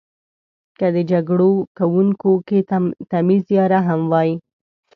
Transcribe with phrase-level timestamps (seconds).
[0.77, 2.59] که د جګړو کونکیو کې
[3.11, 4.29] تمیز یا رحم وای.